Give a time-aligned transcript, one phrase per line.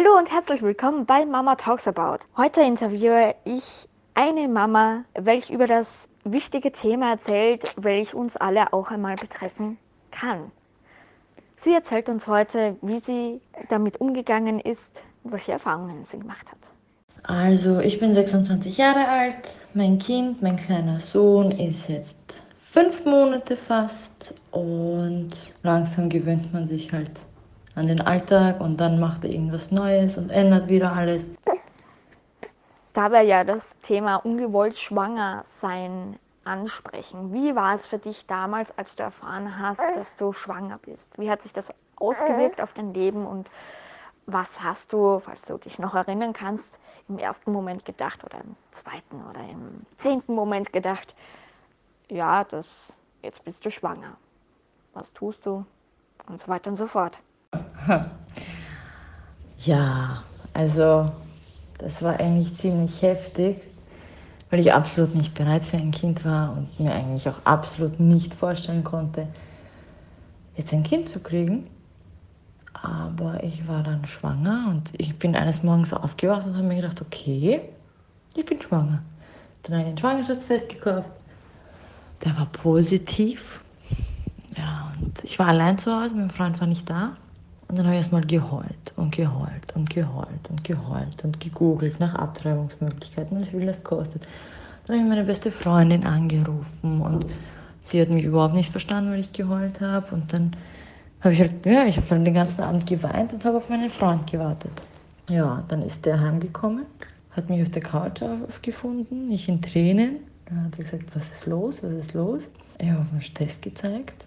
[0.00, 2.18] Hallo und herzlich willkommen bei Mama Talks About.
[2.36, 3.64] Heute interviewe ich
[4.14, 9.76] eine Mama, welche über das wichtige Thema erzählt, welches uns alle auch einmal betreffen
[10.12, 10.52] kann.
[11.56, 13.40] Sie erzählt uns heute, wie sie
[13.70, 17.24] damit umgegangen ist, welche Erfahrungen sie gemacht hat.
[17.24, 19.56] Also, ich bin 26 Jahre alt.
[19.74, 22.16] Mein Kind, mein kleiner Sohn, ist jetzt
[22.70, 25.30] fünf Monate fast und
[25.64, 27.10] langsam gewöhnt man sich halt
[27.78, 31.26] an den Alltag und dann macht er irgendwas Neues und ändert wieder alles.
[32.92, 38.76] Da wir ja das Thema ungewollt schwanger sein ansprechen, wie war es für dich damals,
[38.76, 41.18] als du erfahren hast, dass du schwanger bist?
[41.18, 43.48] Wie hat sich das ausgewirkt auf dein Leben und
[44.26, 48.56] was hast du, falls du dich noch erinnern kannst, im ersten Moment gedacht oder im
[48.70, 51.14] zweiten oder im zehnten Moment gedacht,
[52.08, 52.92] ja, das,
[53.22, 54.16] jetzt bist du schwanger.
[54.92, 55.64] Was tust du?
[56.26, 57.22] Und so weiter und so fort.
[59.64, 60.22] Ja,
[60.54, 61.10] also
[61.78, 63.56] das war eigentlich ziemlich heftig,
[64.50, 68.34] weil ich absolut nicht bereit für ein Kind war und mir eigentlich auch absolut nicht
[68.34, 69.26] vorstellen konnte,
[70.56, 71.66] jetzt ein Kind zu kriegen.
[72.72, 77.02] Aber ich war dann schwanger und ich bin eines Morgens aufgewacht und habe mir gedacht,
[77.02, 77.60] okay,
[78.36, 79.02] ich bin schwanger.
[79.64, 81.10] Dann habe ich einen Schwangerschaftstest gekauft.
[82.24, 83.60] Der war positiv.
[84.56, 87.16] Ja, und ich war allein zu Hause, mein Freund war nicht da.
[87.68, 92.14] Und dann habe ich erstmal geheult und geheult und geheult und geheult und gegoogelt nach
[92.14, 94.26] Abtreibungsmöglichkeiten und wie viel das kostet.
[94.86, 97.26] Dann habe ich meine beste Freundin angerufen und
[97.82, 100.14] sie hat mich überhaupt nicht verstanden, weil ich geheult habe.
[100.14, 100.56] Und dann
[101.20, 103.90] habe ich halt, ja, ich habe dann den ganzen Abend geweint und habe auf meinen
[103.90, 104.72] Freund gewartet.
[105.28, 106.86] Ja, dann ist der heimgekommen,
[107.32, 110.16] hat mich auf der Couch aufgefunden, ich in Tränen.
[110.46, 112.44] Dann hat er gesagt, was ist los, was ist los?
[112.78, 114.24] Ich habe auf den Test gezeigt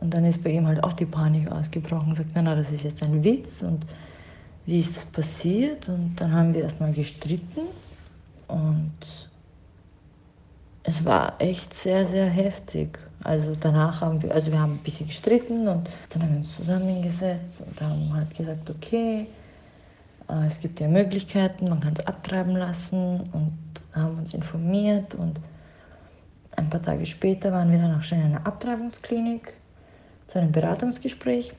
[0.00, 2.84] und dann ist bei ihm halt auch die Panik ausgebrochen, sagt, na, na, das ist
[2.84, 3.84] jetzt ein Witz und
[4.66, 5.88] wie ist das passiert?
[5.88, 7.62] Und dann haben wir erstmal gestritten
[8.48, 8.92] und
[10.84, 12.98] es war echt sehr, sehr heftig.
[13.24, 16.56] Also danach haben wir, also wir haben ein bisschen gestritten und dann haben wir uns
[16.56, 19.26] zusammengesetzt und haben halt gesagt, okay,
[20.28, 23.58] äh, es gibt ja Möglichkeiten, man kann es abtreiben lassen und
[23.92, 25.40] haben uns informiert und
[26.52, 29.54] ein paar Tage später waren wir dann auch schon in einer Abtreibungsklinik
[30.28, 31.52] zu einem Beratungsgespräch.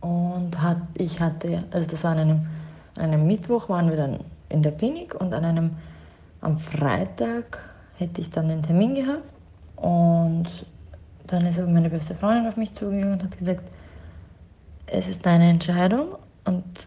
[0.00, 2.46] Und hat, ich hatte, also das war an einem,
[2.96, 5.70] an einem Mittwoch waren wir dann in der Klinik und an einem,
[6.40, 9.22] am Freitag hätte ich dann den Termin gehabt.
[9.76, 10.48] Und
[11.26, 13.62] dann ist aber meine beste Freundin auf mich zugegangen und hat gesagt,
[14.86, 16.86] es ist deine Entscheidung und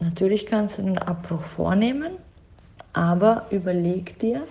[0.00, 2.12] natürlich kannst du den Abbruch vornehmen,
[2.92, 4.42] aber überleg dir,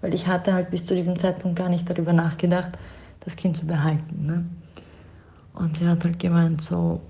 [0.00, 2.72] weil ich hatte halt bis zu diesem Zeitpunkt gar nicht darüber nachgedacht,
[3.20, 4.26] das Kind zu behalten.
[4.26, 4.44] Ne?
[5.56, 7.00] Und sie hat halt gemeint so,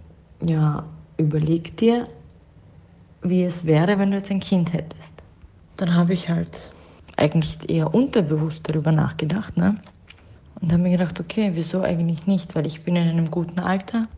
[0.45, 0.85] ja,
[1.19, 2.09] überleg dir,
[3.23, 5.13] wie es wäre, wenn du jetzt ein Kind hättest.
[5.77, 6.71] Dann habe ich halt
[7.17, 9.77] eigentlich eher unterbewusst darüber nachgedacht, ne?
[10.61, 12.55] Und habe mir gedacht, okay, wieso eigentlich nicht?
[12.55, 14.09] Weil ich bin in einem guten Alter,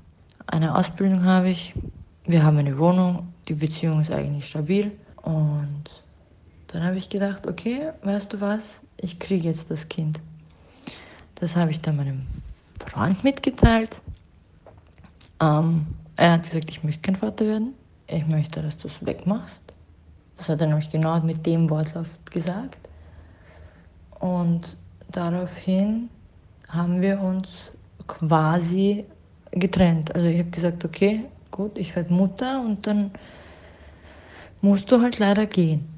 [0.47, 1.75] eine Ausbildung habe ich,
[2.27, 4.93] wir haben eine Wohnung, die Beziehung ist eigentlich stabil.
[5.23, 5.85] Und
[6.69, 8.61] dann habe ich gedacht, okay, weißt du was,
[8.99, 10.21] ich kriege jetzt das Kind.
[11.37, 12.27] Das habe ich dann meinem
[12.87, 14.01] Freund mitgeteilt.
[15.41, 17.75] Ähm, er hat gesagt, ich möchte kein Vater werden.
[18.07, 19.63] Ich möchte, dass du es wegmachst.
[20.37, 22.79] Das hat er nämlich genau mit dem Wortlaut gesagt.
[24.21, 24.77] Und
[25.11, 26.09] daraufhin
[26.69, 27.49] haben wir uns
[28.07, 29.05] quasi
[29.53, 30.15] getrennt.
[30.15, 33.11] Also ich habe gesagt, okay, gut, ich werde Mutter und dann
[34.61, 35.89] musst du halt leider gehen.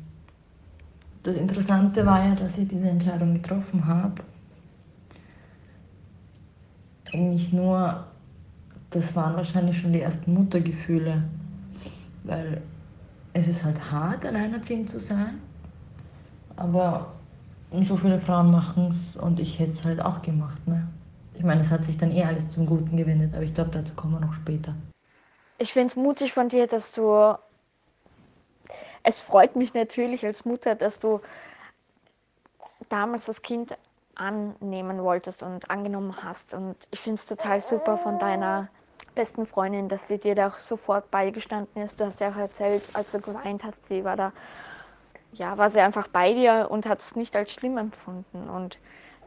[1.22, 4.22] Das Interessante war ja, dass ich diese Entscheidung getroffen habe.
[7.12, 8.04] Nicht nur
[8.90, 11.22] das waren wahrscheinlich schon die ersten Muttergefühle,
[12.24, 12.62] weil
[13.32, 15.40] es ist halt hart, alleinerziehend zu sein,
[16.56, 17.12] aber
[17.82, 20.66] so viele Frauen machen es und ich hätte es halt auch gemacht.
[20.66, 20.88] Ne?
[21.34, 23.94] Ich meine, es hat sich dann eh alles zum Guten gewendet, aber ich glaube, dazu
[23.94, 24.74] kommen wir noch später.
[25.58, 27.34] Ich finde es mutig von dir, dass du.
[29.02, 31.20] Es freut mich natürlich als Mutter, dass du
[32.90, 33.76] damals das Kind
[34.14, 36.52] annehmen wolltest und angenommen hast.
[36.52, 38.68] Und ich finde es total super von deiner
[39.14, 42.00] besten Freundin, dass sie dir da auch sofort beigestanden ist.
[42.00, 44.32] Du hast ja auch erzählt, als du geweint hast, sie war da,
[45.32, 48.48] ja, war sie einfach bei dir und hat es nicht als schlimm empfunden.
[48.48, 48.78] Und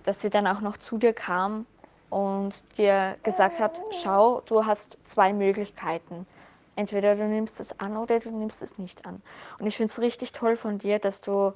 [0.03, 1.65] dass sie dann auch noch zu dir kam
[2.09, 6.25] und dir gesagt hat, schau, du hast zwei Möglichkeiten.
[6.75, 9.21] Entweder du nimmst es an oder du nimmst es nicht an.
[9.59, 11.53] Und ich finde es richtig toll von dir, dass du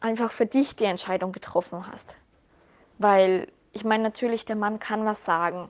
[0.00, 2.14] einfach für dich die Entscheidung getroffen hast.
[2.98, 5.68] Weil ich meine, natürlich, der Mann kann was sagen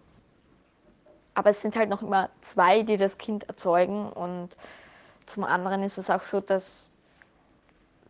[1.38, 4.10] aber es sind halt noch immer zwei, die das Kind erzeugen.
[4.10, 4.56] Und
[5.26, 6.90] zum anderen ist es auch so, dass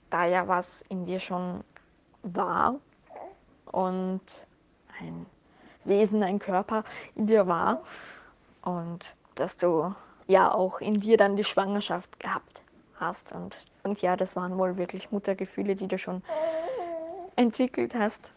[0.08, 1.62] da ja was in dir schon
[2.22, 2.76] war
[3.66, 4.22] und
[4.98, 5.26] ein
[5.84, 6.84] Wesen, ein Körper
[7.16, 7.82] in dir war.
[8.62, 9.94] Und dass du
[10.26, 12.62] ja auch in dir dann die Schwangerschaft gehabt
[12.94, 13.32] hast.
[13.32, 16.22] Und, und ja, das waren wohl wirklich Muttergefühle, die du schon
[17.36, 18.32] entwickelt hast.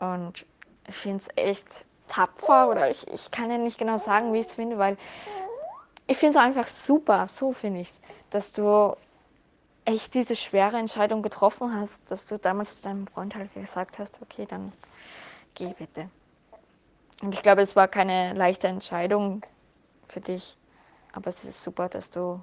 [0.00, 0.44] Und
[0.88, 4.48] ich finde es echt tapfer oder ich, ich kann ja nicht genau sagen, wie ich
[4.48, 4.98] es finde, weil
[6.06, 8.96] ich finde es einfach super, so finde ich es, dass du
[9.84, 14.46] echt diese schwere Entscheidung getroffen hast, dass du damals deinem Freund halt gesagt hast, okay,
[14.46, 14.72] dann
[15.54, 16.10] geh bitte.
[17.22, 19.42] Und ich glaube, es war keine leichte Entscheidung
[20.08, 20.56] für dich,
[21.12, 22.42] aber es ist super, dass du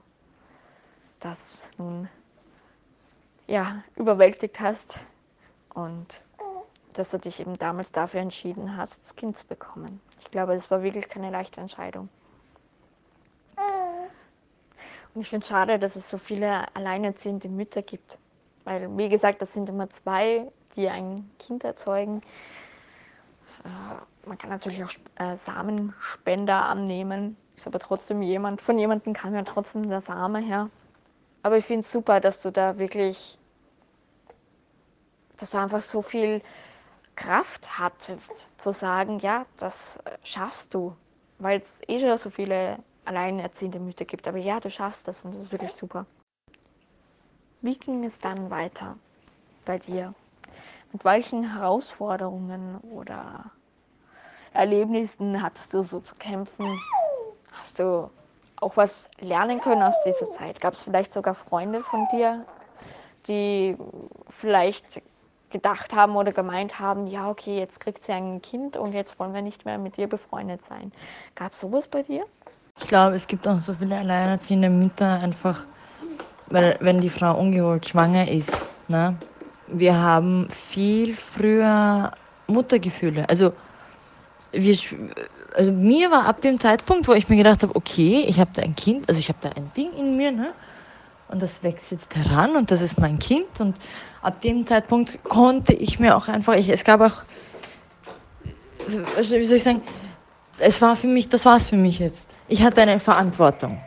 [1.19, 2.07] das nun
[3.47, 4.99] ja überwältigt hast
[5.73, 6.21] und
[6.97, 10.01] dass du dich eben damals dafür entschieden hast, das Kind zu bekommen.
[10.19, 12.09] Ich glaube, es war wirklich keine leichte Entscheidung.
[15.17, 18.17] Und ich finde es schade, dass es so viele alleinerziehende Mütter gibt.
[18.65, 22.21] Weil, wie gesagt, das sind immer zwei, die ein Kind erzeugen.
[23.63, 27.35] Äh, man kann natürlich auch äh, Samenspender annehmen.
[27.55, 30.69] Ist aber trotzdem jemand, von jemandem kam ja trotzdem der Same her.
[31.41, 33.39] Aber ich finde es super, dass du da wirklich,
[35.37, 36.41] dass du einfach so viel
[37.17, 40.95] Kraft hattest, zu sagen, ja, das äh, schaffst du,
[41.39, 44.27] weil es eh schon so viele alleinerziehende Mütter gibt.
[44.27, 46.05] Aber ja, du schaffst das und das ist wirklich super.
[47.61, 48.97] Wie ging es dann weiter
[49.65, 50.13] bei dir?
[50.93, 53.51] Mit welchen Herausforderungen oder
[54.53, 56.79] Erlebnissen hattest du so zu kämpfen?
[57.51, 58.11] Hast du
[58.57, 60.61] auch was lernen können aus dieser Zeit?
[60.61, 62.45] Gab es vielleicht sogar Freunde von dir,
[63.27, 63.75] die
[64.29, 65.01] vielleicht
[65.49, 69.33] gedacht haben oder gemeint haben, ja, okay, jetzt kriegt sie ein Kind und jetzt wollen
[69.33, 70.91] wir nicht mehr mit ihr befreundet sein.
[71.35, 72.25] Gab es sowas bei dir?
[72.79, 75.65] Ich glaube, es gibt auch so viele alleinerziehende Mütter einfach,
[76.47, 78.53] weil wenn die Frau ungewollt schwanger ist,
[78.87, 79.15] ne,
[79.67, 82.11] wir haben viel früher
[82.47, 83.27] Muttergefühle.
[83.29, 83.53] Also,
[84.51, 84.77] wir,
[85.55, 88.61] also mir war ab dem Zeitpunkt, wo ich mir gedacht habe, okay, ich habe da
[88.61, 90.53] ein Kind, also ich habe da ein Ding in mir, ne?
[91.29, 93.59] Und das wächst jetzt heran und das ist mein Kind.
[93.59, 93.75] Und
[94.21, 97.23] ab dem Zeitpunkt konnte ich mir auch einfach, ich, es gab auch,
[98.87, 99.81] wie soll ich sagen,
[100.59, 102.35] es war für mich, das war es für mich jetzt.
[102.47, 103.77] Ich hatte eine Verantwortung.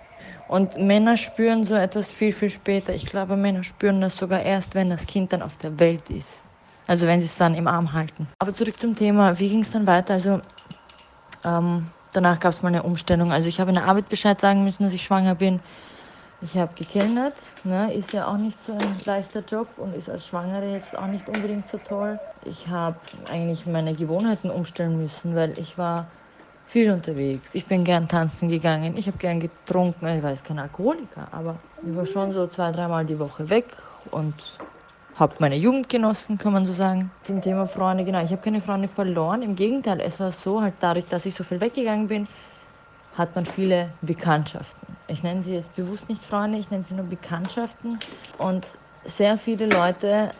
[0.48, 2.92] Und Männer spüren so etwas viel, viel später.
[2.92, 6.42] Ich glaube, Männer spüren das sogar erst, wenn das Kind dann auf der Welt ist.
[6.86, 8.26] Also wenn sie es dann im Arm halten.
[8.40, 10.14] Aber zurück zum Thema, wie ging es dann weiter?
[10.14, 10.40] Also
[11.44, 13.30] ähm, danach gab es mal eine Umstellung.
[13.30, 15.60] Also ich habe in der Arbeit Bescheid sagen müssen, dass ich schwanger bin.
[16.42, 17.92] Ich habe gekellnert, ne?
[17.92, 21.28] ist ja auch nicht so ein leichter Job und ist als Schwangere jetzt auch nicht
[21.28, 22.18] unbedingt so toll.
[22.40, 26.12] Ich habe eigentlich meine Gewohnheiten umstellen müssen, weil ich war
[26.64, 27.54] viel unterwegs.
[27.54, 31.94] Ich bin gern tanzen gegangen, ich habe gern getrunken, ich weiß kein Alkoholiker, aber ich
[31.94, 34.62] war schon so zwei, dreimal die Woche weg und
[35.12, 37.10] habe meine Jugend genossen, kann man so sagen.
[37.24, 39.42] Zum Thema Freunde, genau, ich habe keine Freunde verloren.
[39.42, 42.28] Im Gegenteil, es war so, halt dadurch, dass ich so viel weggegangen bin,
[43.12, 44.98] hat man viele Bekanntschaften.
[45.06, 48.02] Ich nenne sie jetzt bewusst nicht Freunde, ich nenne sie nur Bekanntschaften.
[48.36, 50.34] Und sehr viele Leute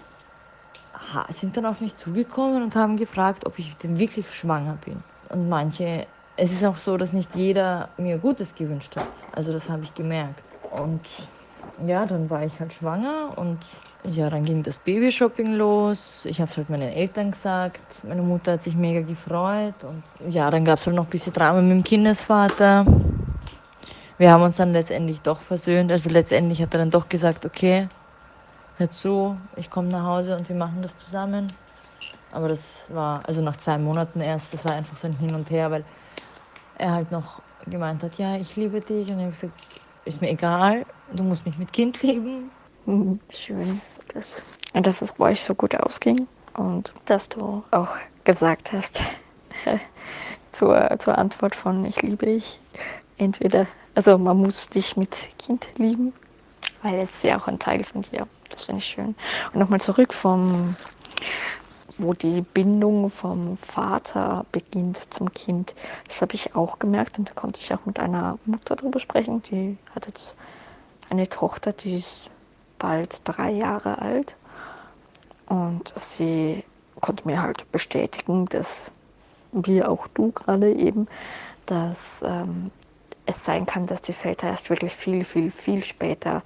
[1.31, 5.05] sind dann auf mich zugekommen und haben gefragt, ob ich denn wirklich schwanger bin.
[5.29, 9.11] Und manche es ist auch so, dass nicht jeder mir Gutes gewünscht hat.
[9.31, 10.57] Also das habe ich gemerkt.
[10.63, 11.31] Und
[11.87, 13.67] ja, dann war ich halt schwanger und
[14.03, 16.25] ja, dann ging das Babyshopping los.
[16.25, 18.03] Ich habe es halt meinen Eltern gesagt.
[18.03, 19.85] Meine Mutter hat sich mega gefreut.
[19.85, 22.87] Und ja, dann gab es halt noch ein bisschen Drama mit dem Kindesvater.
[24.17, 25.93] Wir haben uns dann letztendlich doch versöhnt.
[25.93, 27.89] Also letztendlich hat er dann doch gesagt, okay,
[28.75, 31.57] hör zu, ich komme nach Hause und wir machen das zusammen.
[32.31, 35.51] Aber das war, also nach zwei Monaten erst, das war einfach so ein Hin und
[35.51, 35.85] Her, weil
[36.75, 39.11] er halt noch gemeint hat, ja, ich liebe dich.
[39.11, 39.55] Und ich habe gesagt,
[40.05, 42.51] ist mir egal, du musst mich mit Kind lieben.
[42.87, 43.81] Mhm, schön,
[44.15, 44.37] dass,
[44.73, 46.27] dass es bei euch so gut ausging
[46.57, 49.01] und dass du auch gesagt hast
[50.53, 52.61] zur, zur Antwort von ich liebe dich,
[53.19, 56.13] entweder, also man muss dich mit Kind lieben,
[56.83, 58.27] weil es ja auch ein Teil von dir.
[58.49, 59.15] Das finde ich schön.
[59.53, 60.75] Und nochmal zurück vom
[62.03, 65.75] wo die Bindung vom Vater beginnt zum Kind.
[66.09, 69.43] Das habe ich auch gemerkt und da konnte ich auch mit einer Mutter drüber sprechen.
[69.51, 70.37] Die hat jetzt
[71.11, 72.31] eine Tochter, die ist
[72.79, 74.37] bald drei Jahre alt
[75.47, 76.65] und sie
[77.01, 78.91] konnte mir halt bestätigen, dass
[79.53, 81.09] wie auch du gerade eben,
[81.67, 82.71] dass ähm,
[83.27, 86.43] es sein kann, dass die Väter erst wirklich viel, viel, viel später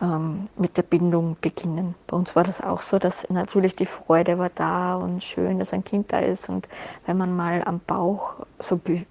[0.00, 1.94] ähm, mit der Bindung beginnen.
[2.06, 5.72] Bei uns war das auch so, dass natürlich die Freude war da und schön, dass
[5.72, 6.48] ein Kind da ist.
[6.48, 6.68] Und
[7.06, 9.04] wenn man mal am Bauch so äh,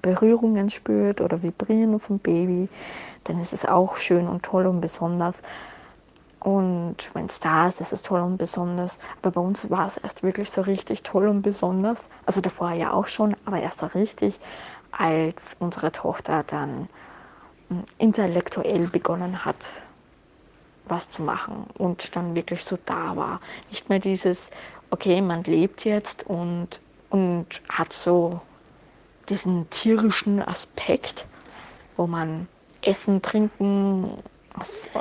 [0.00, 2.68] Berührungen spürt oder Vibrieren vom Baby,
[3.24, 5.42] dann ist es auch schön und toll und besonders.
[6.40, 8.98] Und wenn es da ist, ist es toll und besonders.
[9.22, 12.10] Aber bei uns war es erst wirklich so richtig toll und besonders.
[12.26, 14.38] Also davor ja auch schon, aber erst so richtig,
[14.92, 16.88] als unsere Tochter dann
[17.68, 19.56] hm, intellektuell begonnen hat,
[20.86, 23.40] was zu machen und dann wirklich so da war.
[23.70, 24.50] Nicht mehr dieses,
[24.90, 28.40] okay, man lebt jetzt und, und hat so
[29.28, 31.26] diesen tierischen Aspekt,
[31.96, 32.48] wo man
[32.82, 34.10] Essen, Trinken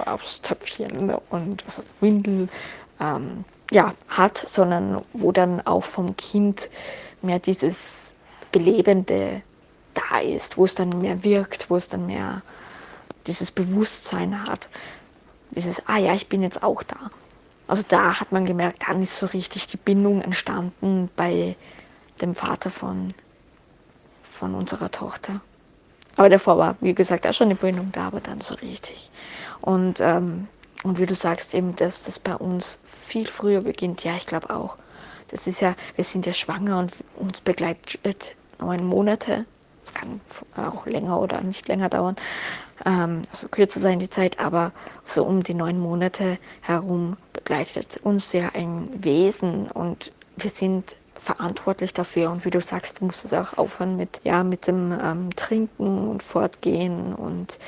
[0.05, 2.47] aufs Töpfchen und was Windel
[2.99, 6.69] ähm, ja, hat, sondern wo dann auch vom Kind
[7.21, 8.15] mehr dieses
[8.51, 9.41] Belebende
[9.93, 12.41] da ist, wo es dann mehr wirkt, wo es dann mehr
[13.27, 14.69] dieses Bewusstsein hat.
[15.55, 17.11] Dieses, ah ja, ich bin jetzt auch da.
[17.67, 21.55] Also da hat man gemerkt, dann ist so richtig die Bindung entstanden bei
[22.21, 23.07] dem Vater von,
[24.31, 25.41] von unserer Tochter.
[26.15, 29.09] Aber davor war, wie gesagt, auch schon eine Bindung da, aber dann so richtig.
[29.61, 30.47] Und, ähm,
[30.83, 34.03] und wie du sagst, eben, dass das bei uns viel früher beginnt.
[34.03, 34.77] Ja, ich glaube auch.
[35.29, 39.45] Das ist ja, wir sind ja schwanger und uns begleitet neun Monate.
[39.85, 40.21] Es kann
[40.55, 42.15] auch länger oder nicht länger dauern,
[42.85, 44.71] ähm, also kürzer sein die Zeit, aber
[45.05, 51.93] so um die neun Monate herum begleitet uns ja ein Wesen und wir sind verantwortlich
[51.93, 52.31] dafür.
[52.31, 56.09] Und wie du sagst, du musst es auch aufhören mit, ja, mit dem ähm, Trinken
[56.09, 57.59] und Fortgehen und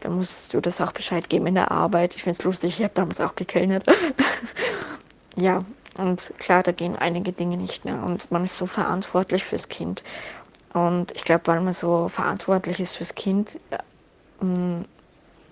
[0.00, 2.14] dann musst du das auch Bescheid geben in der Arbeit.
[2.14, 3.84] Ich finde es lustig, ich habe damals auch gekellnert.
[5.36, 5.64] ja,
[5.98, 10.02] und klar, da gehen einige Dinge nicht mehr und man ist so verantwortlich fürs Kind.
[10.72, 13.58] Und ich glaube, weil man so verantwortlich ist fürs Kind,
[14.40, 14.84] ähm,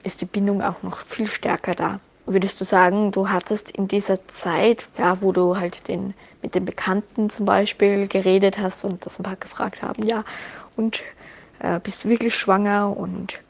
[0.04, 2.00] ist die Bindung auch noch viel stärker da.
[2.26, 6.64] Würdest du sagen, du hattest in dieser Zeit, ja, wo du halt den, mit den
[6.64, 10.24] Bekannten zum Beispiel geredet hast und das ein paar gefragt haben, ja,
[10.76, 11.02] und
[11.60, 13.40] äh, bist du wirklich schwanger und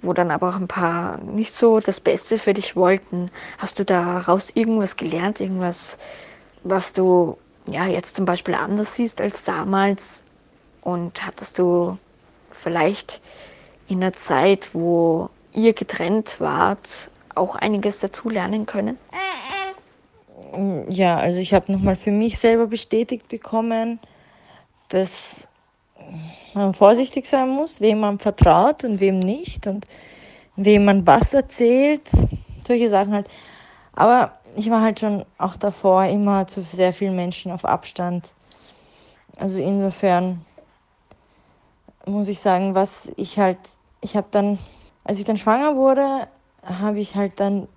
[0.00, 3.30] wo dann aber auch ein paar nicht so das Beste für dich wollten.
[3.58, 5.96] Hast du daraus irgendwas gelernt, irgendwas,
[6.64, 10.22] was du ja jetzt zum Beispiel anders siehst als damals?
[10.82, 11.96] Und hattest du
[12.50, 13.20] vielleicht
[13.88, 18.98] in der Zeit, wo ihr getrennt wart, auch einiges dazu lernen können?
[20.88, 23.98] Ja, also ich habe nochmal für mich selber bestätigt bekommen,
[24.88, 25.46] dass
[26.52, 29.86] man vorsichtig sein muss, wem man vertraut und wem nicht und
[30.56, 32.02] wem man was erzählt,
[32.66, 33.28] solche Sachen halt.
[33.94, 38.28] Aber ich war halt schon auch davor immer zu sehr vielen Menschen auf Abstand.
[39.38, 40.44] Also insofern
[42.06, 43.58] muss ich sagen, was ich halt,
[44.00, 44.58] ich habe dann,
[45.04, 46.28] als ich dann schwanger wurde,
[46.62, 47.68] habe ich halt dann,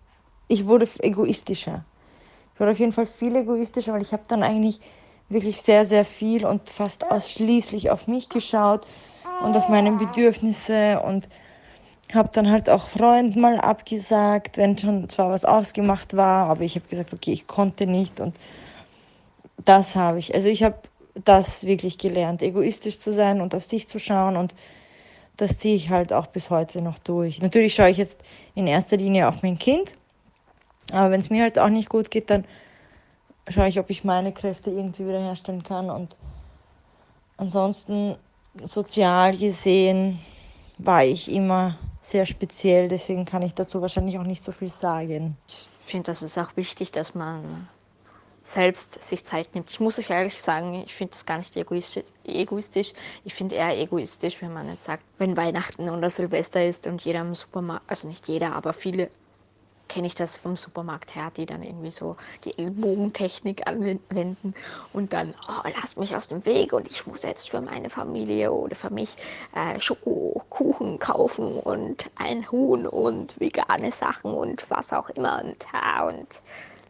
[0.48, 1.84] ich wurde egoistischer.
[2.53, 4.79] Ich wurde auf jeden Fall viel egoistischer, weil ich habe dann eigentlich
[5.29, 8.86] wirklich sehr, sehr viel und fast ausschließlich auf mich geschaut
[9.44, 11.27] und auf meine Bedürfnisse und
[12.13, 16.75] habe dann halt auch Freunden mal abgesagt, wenn schon zwar was ausgemacht war, aber ich
[16.75, 18.36] habe gesagt, okay, ich konnte nicht und
[19.63, 20.34] das habe ich.
[20.36, 20.77] Also ich habe
[21.24, 24.53] das wirklich gelernt, egoistisch zu sein und auf sich zu schauen und
[25.38, 27.41] das ziehe ich halt auch bis heute noch durch.
[27.41, 28.19] Natürlich schaue ich jetzt
[28.53, 29.95] in erster Linie auf mein Kind,
[30.91, 32.45] aber wenn es mir halt auch nicht gut geht, dann
[33.48, 35.89] schaue ich, ob ich meine Kräfte irgendwie wiederherstellen kann.
[35.89, 36.15] Und
[37.38, 38.15] ansonsten
[38.63, 40.19] sozial gesehen
[40.77, 45.38] war ich immer sehr speziell, deswegen kann ich dazu wahrscheinlich auch nicht so viel sagen.
[45.48, 47.67] Ich finde, das ist auch wichtig, dass man
[48.46, 49.70] selbst sich Zeit nimmt.
[49.70, 52.94] Ich muss euch ehrlich sagen, ich finde das gar nicht egoistisch.
[53.24, 57.22] Ich finde eher egoistisch, wenn man jetzt sagt, wenn Weihnachten oder Silvester ist und jeder
[57.22, 59.10] im Supermarkt, also nicht jeder, aber viele
[59.88, 64.54] kenne ich das vom Supermarkt her, die dann irgendwie so die Ellbogentechnik anwenden
[64.94, 68.52] und dann, oh, lasst mich aus dem Weg und ich muss jetzt für meine Familie
[68.52, 69.16] oder für mich
[69.54, 76.08] äh, Schokokuchen kaufen und ein Huhn und vegane Sachen und was auch immer und, ja,
[76.08, 76.28] und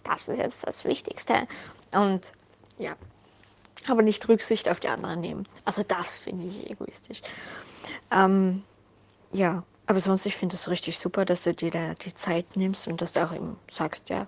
[0.06, 1.48] das ist jetzt das Wichtigste.
[1.92, 2.32] Und
[2.78, 2.96] ja,
[3.88, 5.48] aber nicht Rücksicht auf die anderen nehmen.
[5.66, 7.22] Also das finde ich egoistisch.
[8.12, 8.64] Ähm,
[9.32, 12.88] ja, aber sonst, ich finde es richtig super, dass du dir da die Zeit nimmst
[12.88, 14.28] und dass du auch eben sagst, ja,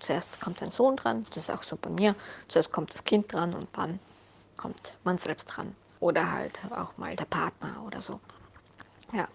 [0.00, 2.14] zuerst kommt dein Sohn dran, das ist auch so bei mir,
[2.48, 3.98] zuerst kommt das Kind dran und dann
[4.56, 5.74] kommt man selbst dran.
[6.00, 8.20] Oder halt auch mal der Partner oder so.
[9.12, 9.28] Ja,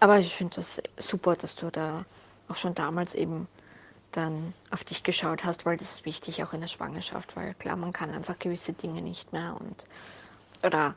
[0.00, 2.04] aber ich finde das super, dass du da
[2.48, 3.48] auch schon damals eben
[4.16, 7.76] dann auf dich geschaut hast, weil das ist wichtig auch in der Schwangerschaft, weil klar,
[7.76, 9.86] man kann einfach gewisse Dinge nicht mehr und
[10.62, 10.94] oder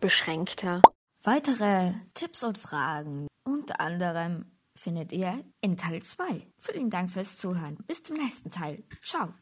[0.00, 0.82] beschränkter.
[1.22, 6.46] Weitere Tipps und Fragen unter anderem findet ihr in Teil 2.
[6.58, 7.78] Vielen Dank fürs Zuhören.
[7.86, 8.84] Bis zum nächsten Teil.
[9.02, 9.32] Ciao.